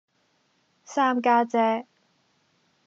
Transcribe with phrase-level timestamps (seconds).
[0.83, 1.85] 三家姐